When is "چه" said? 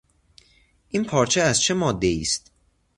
1.61-1.73